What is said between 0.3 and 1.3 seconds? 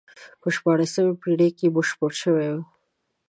په شپاړسمې